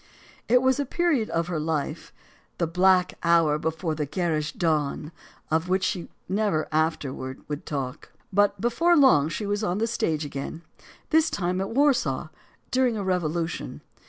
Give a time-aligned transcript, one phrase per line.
[0.49, 2.11] It was a period of her life
[2.57, 5.11] the black hour before the garish dawn
[5.51, 8.11] of which she never afterward would talk.
[8.33, 10.63] But before long she was on the stage again;
[11.11, 12.29] this time at Warsaw,
[12.71, 13.81] during a revolution.